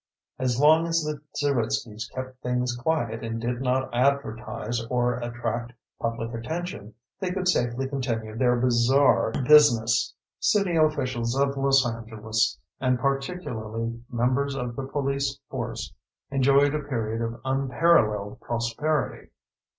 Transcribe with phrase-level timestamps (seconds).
[0.39, 6.33] As long as the Zeritskys kept things quiet and did not advertise or attract public
[6.33, 10.15] attention, they could safely continue their bizarre business.
[10.39, 15.93] City officials of Los Angeles, and particularly members of the police force,
[16.31, 19.29] enjoyed a period of unparalleled prosperity.